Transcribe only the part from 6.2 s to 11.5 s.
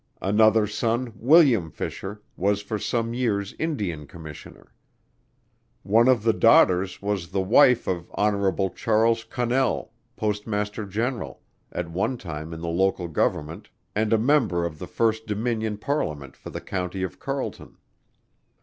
the daughters was the wife of Hon. Charles Connell, Postmaster General,